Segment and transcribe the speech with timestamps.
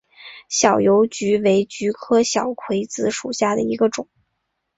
[0.49, 4.07] 小油菊为菊科小葵子属下的一个种。